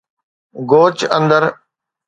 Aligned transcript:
گوچ 0.69 0.97
اندر 1.17 1.43